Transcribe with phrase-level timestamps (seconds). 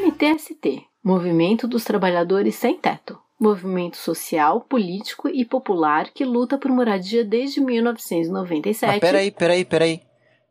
[0.00, 7.24] MTST Movimento dos Trabalhadores Sem Teto movimento social, político e popular que luta por moradia
[7.24, 8.90] desde 1997.
[8.90, 10.02] Mas peraí, peraí, peraí.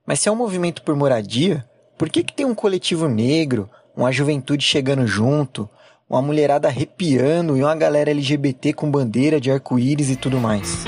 [0.05, 1.63] Mas se é um movimento por moradia,
[1.95, 5.69] por que, que tem um coletivo negro, uma juventude chegando junto,
[6.09, 10.83] uma mulherada arrepiando e uma galera LGBT com bandeira de arco-íris e tudo mais?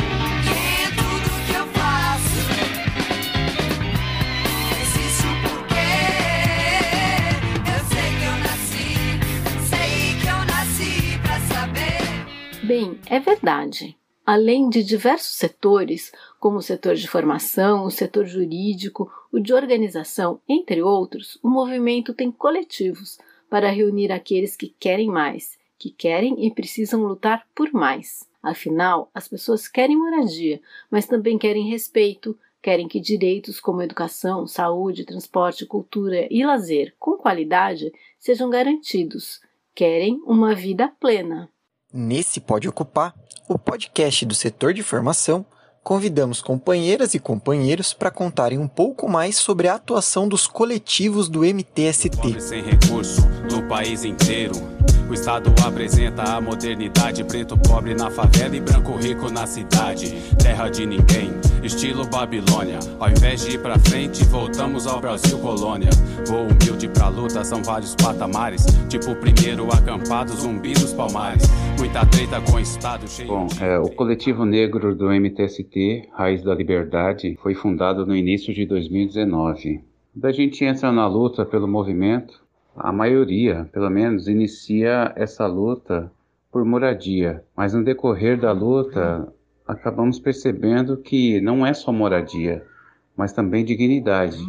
[13.05, 13.97] É verdade.
[14.25, 20.39] Além de diversos setores, como o setor de formação, o setor jurídico, o de organização,
[20.47, 23.17] entre outros, o movimento tem coletivos
[23.49, 28.29] para reunir aqueles que querem mais, que querem e precisam lutar por mais.
[28.41, 35.03] Afinal, as pessoas querem moradia, mas também querem respeito, querem que direitos como educação, saúde,
[35.03, 39.41] transporte, cultura e lazer com qualidade sejam garantidos.
[39.73, 41.49] Querem uma vida plena.
[41.93, 43.13] Nesse Pode Ocupar,
[43.49, 45.45] o podcast do setor de formação,
[45.83, 51.41] convidamos companheiras e companheiros para contarem um pouco mais sobre a atuação dos coletivos do
[51.41, 52.17] MTST.
[52.17, 54.53] Pobre sem recurso no país inteiro.
[55.11, 60.09] O Estado apresenta a modernidade, preto pobre na favela e branco rico na cidade.
[60.41, 62.79] Terra de ninguém, estilo Babilônia.
[62.97, 65.89] Ao invés de ir pra frente, voltamos ao Brasil colônia.
[66.25, 68.65] Vou humilde pra luta, são vários patamares.
[68.87, 71.43] Tipo primeiro acampado, zumbi dos palmares.
[71.77, 75.70] Muita treta com o Estado cheio Bom, é, o coletivo negro do MTST,
[76.11, 79.81] Raiz da Liberdade, foi fundado no início de 2019.
[80.13, 82.43] Da gente entra na luta pelo movimento,
[82.75, 86.11] a maioria, pelo menos, inicia essa luta
[86.51, 89.31] por moradia, mas no decorrer da luta
[89.65, 92.65] acabamos percebendo que não é só moradia,
[93.15, 94.43] mas também dignidade.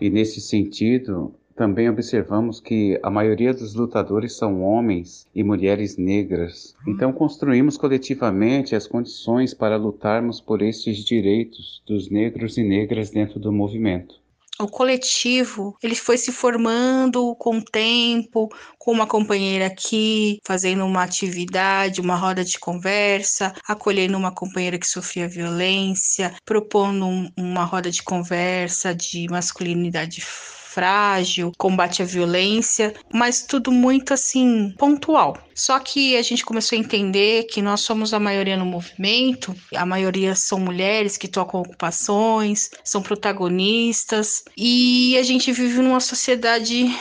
[0.00, 6.76] E nesse sentido, também observamos que a maioria dos lutadores são homens e mulheres negras.
[6.86, 13.40] Então construímos coletivamente as condições para lutarmos por estes direitos dos negros e negras dentro
[13.40, 14.14] do movimento
[14.60, 21.04] o coletivo ele foi se formando com o tempo, com uma companheira aqui, fazendo uma
[21.04, 27.88] atividade, uma roda de conversa, acolhendo uma companheira que sofria violência, propondo um, uma roda
[27.88, 30.20] de conversa de masculinidade
[30.78, 35.36] frágil, combate à violência, mas tudo muito assim pontual.
[35.52, 39.84] Só que a gente começou a entender que nós somos a maioria no movimento, a
[39.84, 46.96] maioria são mulheres que tocam ocupações, são protagonistas, e a gente vive numa sociedade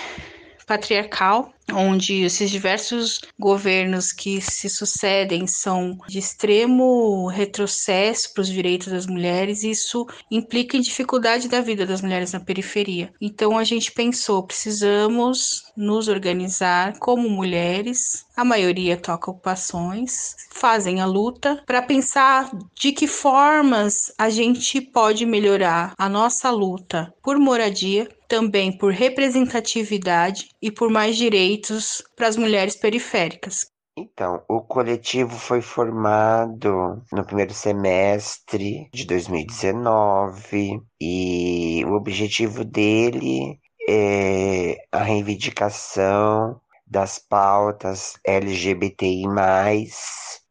[0.68, 8.88] patriarcal, onde esses diversos governos que se sucedem são de extremo retrocesso para os direitos
[8.88, 13.12] das mulheres, e isso implica em dificuldade da vida das mulheres na periferia.
[13.20, 21.06] Então a gente pensou, precisamos nos organizar como mulheres, a maioria toca ocupações, fazem a
[21.06, 28.08] luta para pensar de que formas a gente pode melhorar a nossa luta por moradia,
[28.28, 33.66] também por representatividade e por mais direitos para as mulheres periféricas.
[34.00, 44.86] Então, o coletivo foi formado no primeiro semestre de 2019 e o objetivo dele é
[44.92, 49.26] a reivindicação das pautas LGBTI+,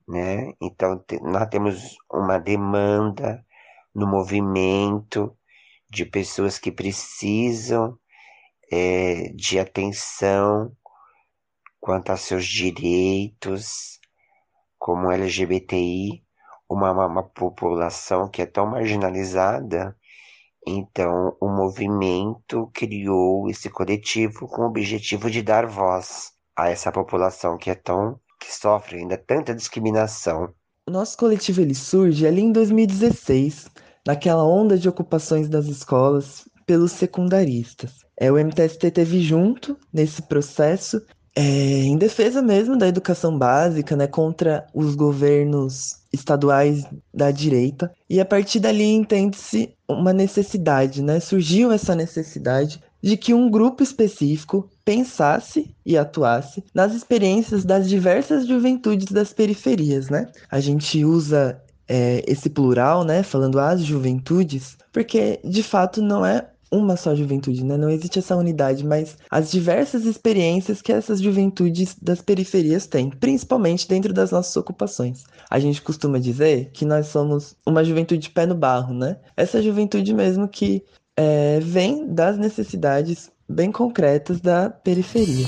[0.08, 0.52] né?
[0.60, 3.44] Então, nós temos uma demanda
[3.94, 5.35] no movimento
[5.96, 7.98] de pessoas que precisam
[8.70, 10.70] é, de atenção
[11.80, 13.98] quanto a seus direitos,
[14.78, 16.22] como LGBTI,
[16.68, 19.96] uma, uma população que é tão marginalizada.
[20.66, 27.56] Então, o movimento criou esse coletivo com o objetivo de dar voz a essa população
[27.56, 30.52] que é tão que sofre ainda tanta discriminação.
[30.86, 33.68] O nosso coletivo ele surge ali em 2016,
[34.06, 37.92] naquela onda de ocupações das escolas pelos secundaristas.
[38.18, 41.02] É, o MTST teve junto nesse processo,
[41.34, 47.92] é, em defesa mesmo da educação básica, né, contra os governos estaduais da direita.
[48.08, 51.20] E a partir dali entende-se uma necessidade, né?
[51.20, 58.46] Surgiu essa necessidade de que um grupo específico pensasse e atuasse nas experiências das diversas
[58.46, 60.26] juventudes das periferias, né?
[60.50, 66.48] A gente usa é, esse plural, né, falando as juventudes, porque de fato não é
[66.70, 67.76] uma só juventude, né?
[67.76, 73.88] Não existe essa unidade, mas as diversas experiências que essas juventudes das periferias têm, principalmente
[73.88, 75.24] dentro das nossas ocupações.
[75.48, 79.16] A gente costuma dizer que nós somos uma juventude pé no barro, né?
[79.36, 80.84] Essa juventude mesmo que
[81.16, 85.46] é, vem das necessidades bem concretas da periferia.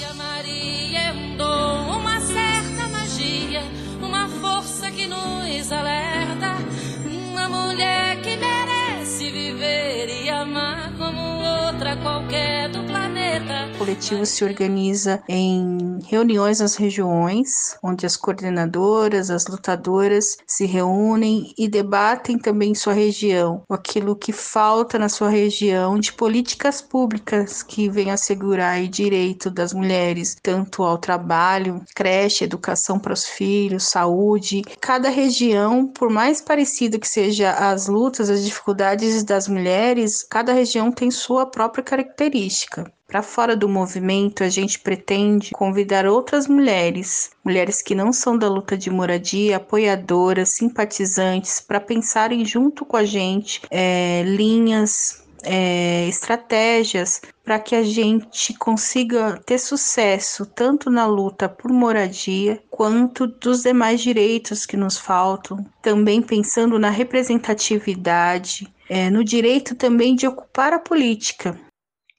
[13.78, 21.68] Coletivo se organiza em reuniões nas regiões, onde as coordenadoras, as lutadoras se reúnem e
[21.68, 28.14] debatem também sua região, aquilo que falta na sua região de políticas públicas que venham
[28.14, 34.62] assegurar o direito das mulheres, tanto ao trabalho, creche, educação para os filhos, saúde.
[34.80, 40.90] Cada região, por mais parecido que seja as lutas, as dificuldades das mulheres, cada região
[40.90, 42.92] tem sua própria característica.
[43.10, 48.46] Para fora do movimento, a gente pretende convidar outras mulheres, mulheres que não são da
[48.50, 57.22] luta de moradia, apoiadoras, simpatizantes, para pensarem junto com a gente é, linhas, é, estratégias
[57.42, 64.02] para que a gente consiga ter sucesso tanto na luta por moradia quanto dos demais
[64.02, 70.78] direitos que nos faltam, também pensando na representatividade, é, no direito também de ocupar a
[70.78, 71.58] política.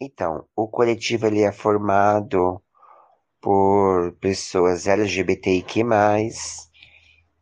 [0.01, 2.62] Então, o coletivo ele é formado
[3.42, 5.84] por pessoas LGBTIQ+,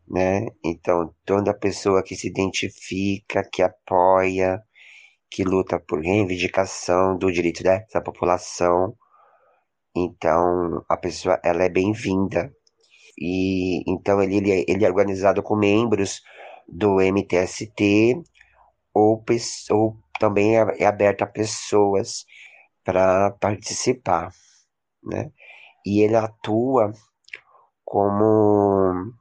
[0.07, 0.47] né?
[0.63, 4.61] Então, toda pessoa que se identifica, que apoia,
[5.29, 8.95] que luta por reivindicação do direito dessa população,
[9.95, 12.51] então a pessoa ela é bem-vinda.
[13.19, 16.21] E então ele, ele, ele é organizado com membros
[16.67, 18.21] do MTST
[18.93, 19.23] ou,
[19.71, 22.25] ou também é, é aberto a pessoas
[22.87, 24.31] para participar,
[25.03, 25.29] né?
[25.85, 26.93] E ele atua
[27.83, 29.13] como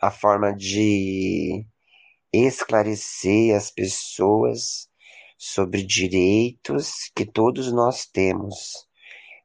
[0.00, 1.66] a forma de
[2.32, 4.88] esclarecer as pessoas
[5.36, 8.86] sobre direitos que todos nós temos,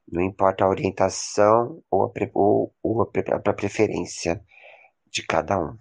[0.08, 4.46] não importa a orientação ou a, ou, ou a preferência
[5.12, 5.76] de cada um.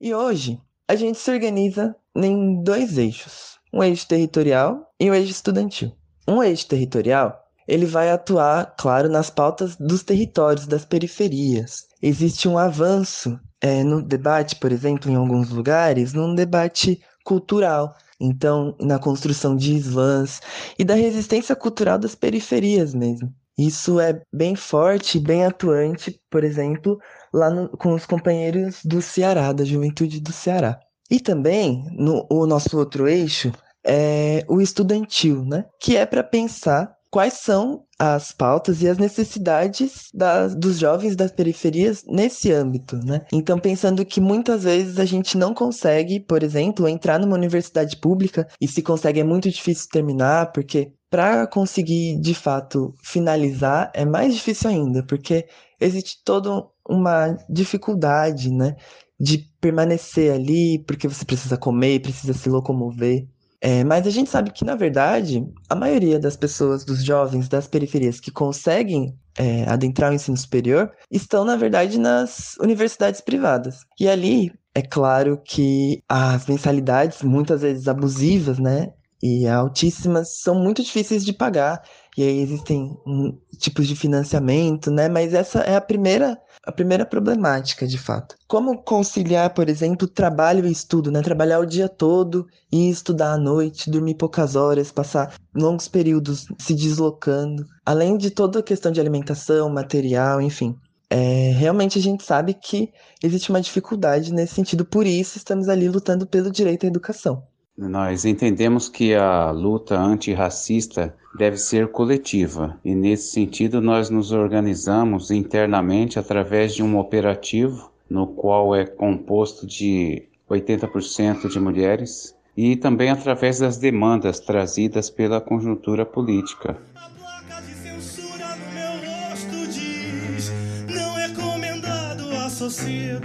[0.00, 5.32] E hoje a gente se organiza em dois eixos, um eixo territorial e um eixo
[5.32, 5.92] estudantil.
[6.28, 11.86] Um eixo territorial, ele vai atuar, claro, nas pautas dos territórios, das periferias.
[12.02, 17.94] Existe um avanço é, no debate, por exemplo, em alguns lugares, num debate cultural.
[18.20, 20.40] Então, na construção de slams
[20.78, 23.32] e da resistência cultural das periferias mesmo.
[23.58, 26.98] Isso é bem forte, bem atuante, por exemplo,
[27.32, 30.78] lá no, com os companheiros do Ceará, da juventude do Ceará.
[31.10, 33.52] E também, no o nosso outro eixo,
[33.86, 35.64] é o estudantil, né?
[35.80, 40.10] Que é para pensar quais são as pautas e as necessidades
[40.58, 43.24] dos jovens das periferias nesse âmbito, né?
[43.32, 48.46] Então, pensando que muitas vezes a gente não consegue, por exemplo, entrar numa universidade pública
[48.60, 54.34] e se consegue é muito difícil terminar, porque para conseguir de fato finalizar é mais
[54.34, 55.46] difícil ainda, porque
[55.80, 58.76] existe toda uma dificuldade, né?
[59.18, 63.26] De permanecer ali, porque você precisa comer, precisa se locomover.
[63.60, 67.66] É, mas a gente sabe que, na verdade, a maioria das pessoas, dos jovens das
[67.66, 73.80] periferias que conseguem é, adentrar o ensino superior, estão, na verdade, nas universidades privadas.
[73.98, 78.92] E ali, é claro que as mensalidades, muitas vezes abusivas, né?
[79.26, 81.82] E altíssimas, são muito difíceis de pagar.
[82.16, 85.08] E aí existem um, tipos de financiamento, né?
[85.08, 88.34] Mas essa é a primeira a primeira problemática, de fato.
[88.48, 91.22] Como conciliar, por exemplo, trabalho e estudo, né?
[91.22, 96.74] Trabalhar o dia todo e estudar à noite, dormir poucas horas, passar longos períodos se
[96.74, 100.76] deslocando, além de toda a questão de alimentação, material, enfim.
[101.08, 102.92] É, realmente a gente sabe que
[103.22, 107.44] existe uma dificuldade nesse sentido, por isso estamos ali lutando pelo direito à educação.
[107.76, 115.30] Nós entendemos que a luta antirracista deve ser coletiva e, nesse sentido, nós nos organizamos
[115.30, 123.10] internamente através de um operativo no qual é composto de 80% de mulheres e também
[123.10, 126.78] através das demandas trazidas pela conjuntura política.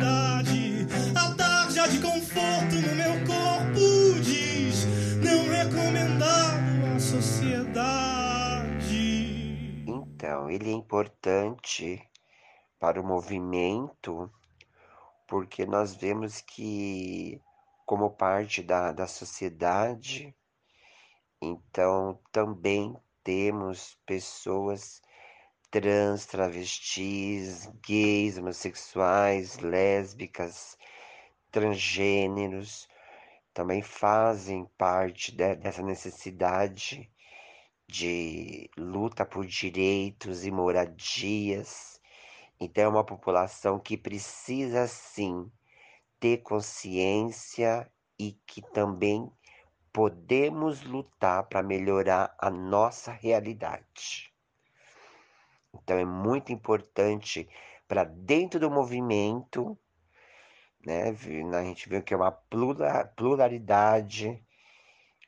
[0.10, 0.42] A
[10.32, 12.02] Então, ele é importante
[12.80, 14.32] para o movimento
[15.28, 17.42] porque nós vemos que,
[17.86, 20.34] como parte da, da sociedade,
[21.42, 25.02] então também temos pessoas
[25.70, 30.78] trans, travestis, gays, homossexuais, lésbicas,
[31.52, 32.88] transgêneros,
[33.54, 37.12] também fazem parte de, dessa necessidade
[37.92, 42.00] de luta por direitos e moradias.
[42.58, 45.52] Então, é uma população que precisa sim
[46.18, 49.30] ter consciência e que também
[49.92, 54.34] podemos lutar para melhorar a nossa realidade.
[55.74, 57.50] Então é muito importante
[57.90, 59.78] para dentro do movimento,
[60.86, 61.10] né?
[61.10, 64.42] A gente vê que é uma pluralidade,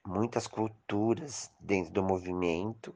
[0.06, 2.96] muitas culturas dentro do movimento.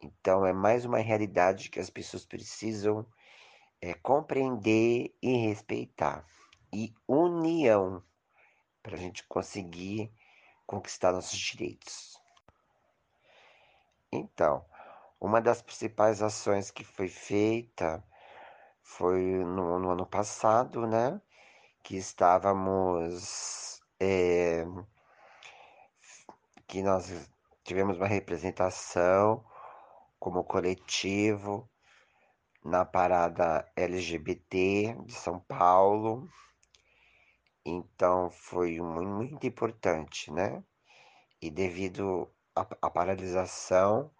[0.00, 3.06] Então é mais uma realidade que as pessoas precisam
[3.80, 6.26] é, compreender e respeitar.
[6.72, 8.02] E união
[8.82, 10.12] para a gente conseguir
[10.66, 12.20] conquistar nossos direitos.
[14.12, 14.64] Então,
[15.20, 18.04] uma das principais ações que foi feita
[18.82, 21.20] foi no, no ano passado, né?
[21.82, 23.80] Que estávamos.
[23.98, 24.64] É,
[26.66, 27.12] que nós
[27.62, 29.44] tivemos uma representação
[30.18, 31.68] como coletivo
[32.64, 36.28] na parada LGBT de São Paulo.
[37.64, 40.62] Então foi muito importante, né?
[41.40, 44.10] E devido à paralisação,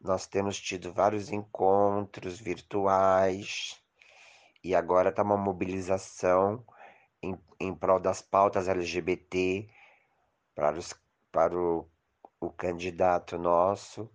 [0.00, 3.80] nós temos tido vários encontros virtuais
[4.62, 6.64] e agora está uma mobilização
[7.22, 9.68] em, em prol das pautas LGBT
[10.54, 10.94] para, os,
[11.32, 11.88] para o,
[12.40, 14.10] o candidato nosso,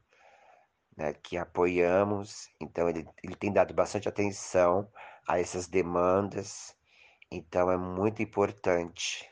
[0.96, 2.50] né, que apoiamos.
[2.60, 4.90] Então, ele, ele tem dado bastante atenção
[5.28, 6.76] a essas demandas.
[7.32, 9.30] Então, é muito importante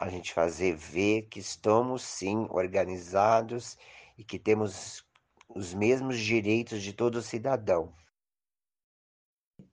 [0.00, 3.76] a gente fazer ver que estamos sim organizados
[4.16, 5.04] e que temos
[5.48, 7.92] os mesmos direitos de todo cidadão.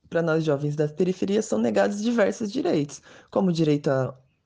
[0.08, 3.90] Para nós jovens das periferias são negados diversos direitos, como o direito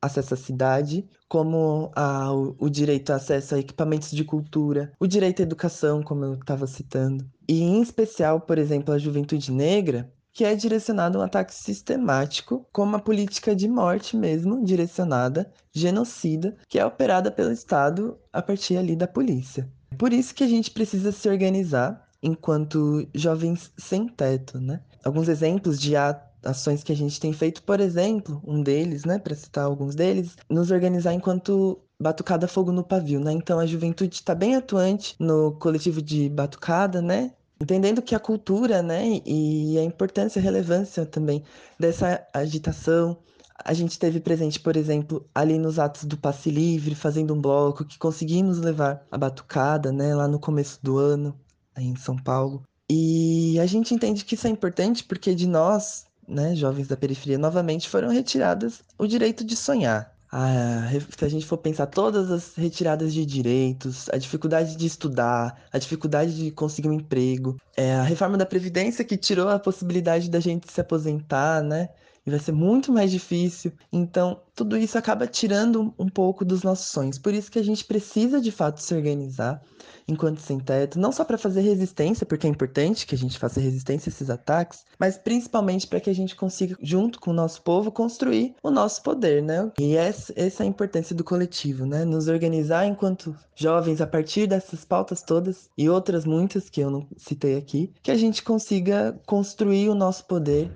[0.03, 5.41] acesso à cidade, como a, o, direito a acesso a equipamentos de cultura, o direito
[5.41, 10.45] à educação, como eu estava citando, e em especial, por exemplo, a juventude negra, que
[10.45, 16.85] é direcionado um ataque sistemático, com uma política de morte mesmo, direcionada, genocida, que é
[16.85, 19.71] operada pelo Estado a partir ali da polícia.
[19.99, 24.81] Por isso que a gente precisa se organizar enquanto jovens sem teto, né?
[25.05, 25.97] Alguns exemplos de
[26.45, 30.37] ações que a gente tem feito, por exemplo, um deles, né, para citar alguns deles,
[30.49, 33.33] nos organizar enquanto Batucada Fogo no Pavio, né?
[33.33, 37.33] Então a juventude está bem atuante no coletivo de batucada, né?
[37.61, 41.45] Entendendo que a cultura, né, e a importância e relevância também
[41.79, 43.17] dessa agitação,
[43.65, 47.85] a gente teve presente, por exemplo, ali nos atos do passe livre, fazendo um bloco,
[47.85, 51.39] que conseguimos levar a batucada, né, lá no começo do ano,
[51.75, 52.63] aí em São Paulo.
[52.91, 57.39] E a gente entende que isso é importante porque de nós, né, jovens da periferia,
[57.39, 60.13] novamente foram retiradas o direito de sonhar.
[60.35, 60.89] Ah,
[61.19, 65.79] se a gente for pensar todas as retiradas de direitos, a dificuldade de estudar, a
[65.79, 70.41] dificuldade de conseguir um emprego, é, a reforma da Previdência que tirou a possibilidade da
[70.41, 71.91] gente se aposentar, né?
[72.27, 73.73] E vai ser muito mais difícil.
[73.93, 77.19] Então, tudo isso acaba tirando um pouco dos nossos sonhos.
[77.19, 79.63] Por isso que a gente precisa de fato se organizar
[80.07, 83.61] enquanto sem teto, não só para fazer resistência, porque é importante que a gente faça
[83.61, 87.63] resistência a esses ataques, mas principalmente para que a gente consiga, junto com o nosso
[87.63, 89.71] povo, construir o nosso poder, né?
[89.79, 92.05] E essa, essa é a importância do coletivo, né?
[92.05, 97.07] Nos organizar enquanto jovens a partir dessas pautas todas e outras muitas que eu não
[97.17, 100.71] citei aqui, que a gente consiga construir o nosso poder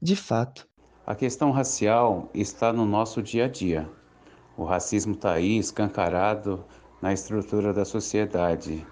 [0.00, 0.66] de fato.
[1.04, 3.90] A questão racial está no nosso dia a dia.
[4.56, 6.64] O racismo está aí escancarado
[7.00, 8.86] na estrutura da sociedade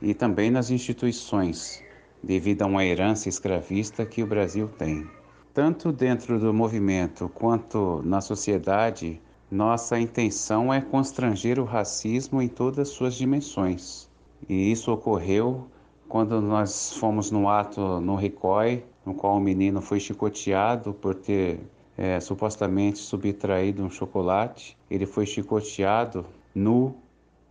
[0.00, 1.84] e também nas instituições,
[2.22, 5.06] devido a uma herança escravista que o Brasil tem.
[5.52, 12.88] Tanto dentro do movimento quanto na sociedade, nossa intenção é constranger o racismo em todas
[12.88, 14.08] suas dimensões.
[14.48, 15.66] E isso ocorreu
[16.08, 21.60] quando nós fomos no ato no RICOI no qual o menino foi chicoteado por ter
[21.96, 24.76] é, supostamente subtraído um chocolate.
[24.90, 26.94] Ele foi chicoteado nu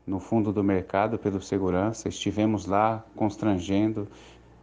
[0.05, 2.09] no fundo do mercado pelo segurança.
[2.09, 4.07] Estivemos lá constrangendo,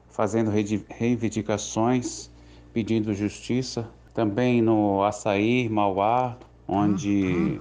[0.09, 2.31] fazendo reivindicações,
[2.73, 3.89] pedindo justiça.
[4.13, 7.61] Também no Açaí, Mauá, onde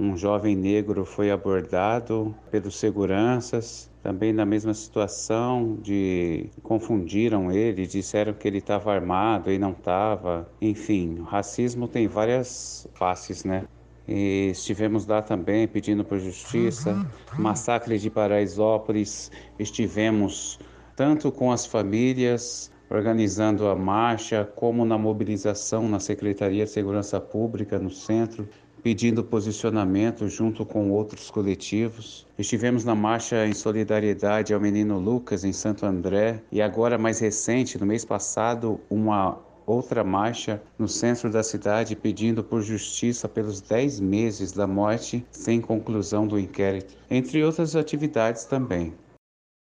[0.00, 8.32] um jovem negro foi abordado pelos seguranças, também na mesma situação de confundiram ele, disseram
[8.32, 10.50] que ele estava armado e não estava.
[10.60, 13.64] Enfim, o racismo tem várias faces, né?
[14.08, 17.06] E estivemos lá também pedindo por justiça.
[17.38, 20.58] Massacre de Paraisópolis, estivemos
[20.96, 27.78] tanto com as famílias organizando a marcha, como na mobilização na Secretaria de Segurança Pública
[27.78, 28.48] no centro,
[28.82, 32.26] pedindo posicionamento junto com outros coletivos.
[32.38, 37.78] Estivemos na marcha em solidariedade ao menino Lucas em Santo André e agora mais recente,
[37.78, 44.00] no mês passado, uma outra marcha no centro da cidade pedindo por justiça pelos 10
[44.00, 48.92] meses da morte sem conclusão do inquérito, entre outras atividades também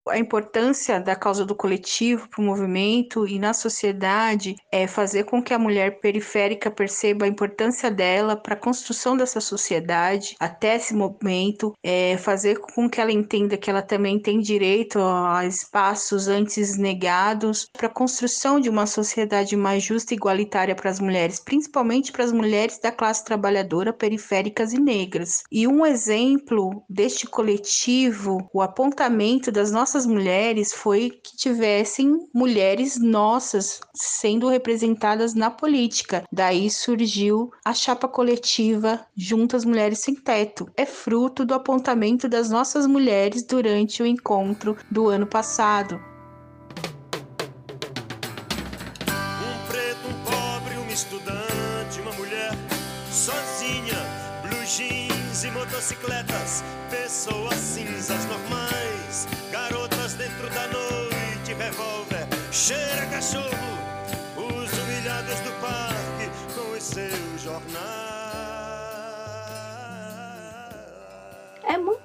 [0.09, 5.41] a importância da causa do coletivo para o movimento e na sociedade é fazer com
[5.41, 10.93] que a mulher periférica perceba a importância dela para a construção dessa sociedade até esse
[10.93, 16.77] momento, é fazer com que ela entenda que ela também tem direito a espaços antes
[16.77, 22.11] negados para a construção de uma sociedade mais justa e igualitária para as mulheres, principalmente
[22.11, 25.43] para as mulheres da classe trabalhadora periféricas e negras.
[25.51, 32.97] E um exemplo deste coletivo, o apontamento das nossas nossas mulheres foi que tivessem mulheres
[32.97, 36.23] nossas sendo representadas na política.
[36.31, 40.69] Daí surgiu a chapa coletiva Juntas Mulheres Sem Teto.
[40.77, 45.99] É fruto do apontamento das nossas mulheres durante o encontro do ano passado.
[49.05, 52.51] Um preto, um pobre, uma estudante, uma mulher
[53.11, 53.97] sozinha,
[54.43, 58.79] blue jeans e motocicletas, pessoas cinzas normais
[60.19, 63.47] dentro da noite, revólver, cheira cachorro,
[64.35, 67.98] os humilhados do parque com os seus jornais.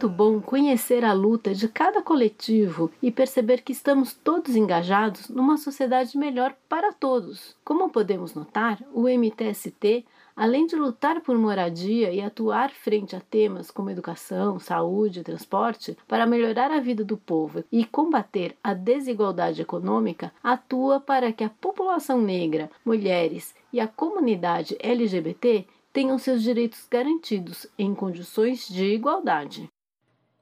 [0.05, 5.57] Muito bom conhecer a luta de cada coletivo e perceber que estamos todos engajados numa
[5.57, 7.57] sociedade melhor para todos.
[7.65, 10.05] Como podemos notar, o MTST
[10.37, 15.97] Além de lutar por moradia e atuar frente a temas como educação, saúde e transporte
[16.09, 21.49] para melhorar a vida do povo e combater a desigualdade econômica, atua para que a
[21.49, 29.71] população negra, mulheres e a comunidade LGBT tenham seus direitos garantidos em condições de igualdade.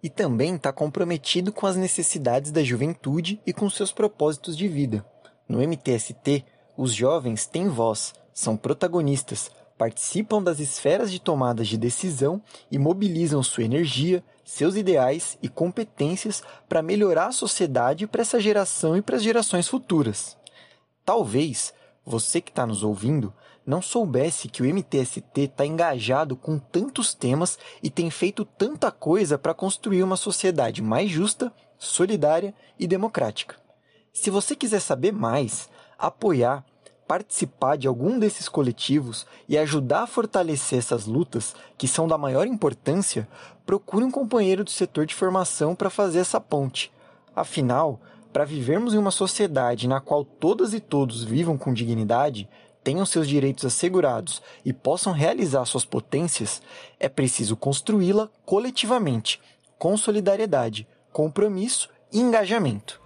[0.02, 5.04] E também está comprometido com as necessidades da juventude e com seus propósitos de vida.
[5.48, 6.44] No MTST,
[6.76, 13.42] os jovens têm voz, são protagonistas, participam das esferas de tomadas de decisão e mobilizam
[13.42, 19.16] sua energia, seus ideais e competências para melhorar a sociedade para essa geração e para
[19.16, 20.36] as gerações futuras.
[21.04, 21.72] Talvez
[22.04, 23.32] você que está nos ouvindo
[23.64, 29.38] não soubesse que o MTST está engajado com tantos temas e tem feito tanta coisa
[29.38, 33.56] para construir uma sociedade mais justa, solidária e democrática.
[34.12, 36.64] Se você quiser saber mais, apoiar
[37.12, 42.46] participar de algum desses coletivos e ajudar a fortalecer essas lutas, que são da maior
[42.46, 43.28] importância,
[43.66, 46.90] procure um companheiro do setor de formação para fazer essa ponte.
[47.36, 48.00] Afinal,
[48.32, 52.48] para vivermos em uma sociedade na qual todas e todos vivam com dignidade,
[52.82, 56.62] tenham seus direitos assegurados e possam realizar suas potências,
[56.98, 59.40] é preciso construí-la coletivamente,
[59.78, 63.00] com solidariedade, compromisso e engajamento.